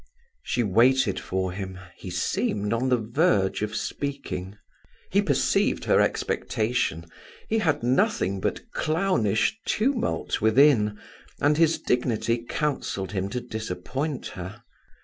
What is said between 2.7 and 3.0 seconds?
on the